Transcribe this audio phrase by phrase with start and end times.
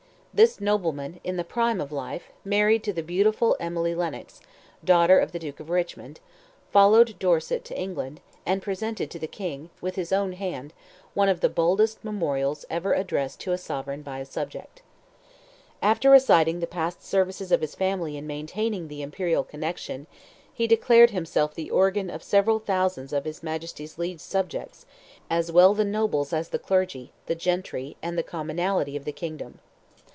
[0.33, 4.39] This nobleman, in the prime of life, married to the beautiful Emily Lennox,
[4.81, 6.21] daughter of the Duke of Richmond,
[6.71, 10.71] followed Dorset to England, and presented to the King, with his own hand,
[11.13, 14.81] one of the boldest memorials ever addressed to a sovereign by a subject.
[15.81, 20.07] After reciting the past services of his family in maintaining the imperial connection,
[20.53, 24.85] he declared himself the organ of several thousands of his Majesty's liege subjects,
[25.29, 29.59] "as well the nobles as the clergy, the gentry, and the commonalty of the kingdom."